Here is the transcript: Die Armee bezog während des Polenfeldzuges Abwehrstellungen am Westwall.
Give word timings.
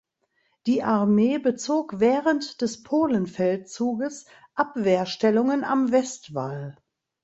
Die 0.65 0.81
Armee 0.81 1.37
bezog 1.37 1.99
während 1.99 2.61
des 2.61 2.81
Polenfeldzuges 2.81 4.25
Abwehrstellungen 4.55 5.63
am 5.63 5.91
Westwall. 5.91 6.75